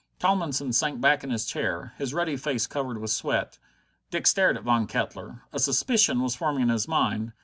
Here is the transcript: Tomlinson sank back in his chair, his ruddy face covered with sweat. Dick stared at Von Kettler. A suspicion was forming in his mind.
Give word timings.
Tomlinson 0.17 0.73
sank 0.73 0.99
back 0.99 1.23
in 1.23 1.29
his 1.29 1.45
chair, 1.45 1.93
his 1.99 2.11
ruddy 2.11 2.35
face 2.35 2.65
covered 2.65 2.97
with 2.97 3.11
sweat. 3.11 3.59
Dick 4.09 4.25
stared 4.25 4.57
at 4.57 4.63
Von 4.63 4.87
Kettler. 4.87 5.43
A 5.53 5.59
suspicion 5.59 6.21
was 6.21 6.33
forming 6.33 6.63
in 6.63 6.69
his 6.69 6.87
mind. 6.87 7.33